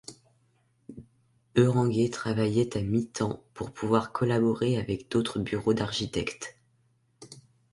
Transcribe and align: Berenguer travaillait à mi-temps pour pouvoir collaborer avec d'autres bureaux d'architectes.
Berenguer 1.53 2.09
travaillait 2.09 2.75
à 2.75 2.81
mi-temps 2.81 3.43
pour 3.53 3.69
pouvoir 3.71 4.11
collaborer 4.11 4.79
avec 4.79 5.11
d'autres 5.11 5.37
bureaux 5.37 5.75
d'architectes. 5.75 6.57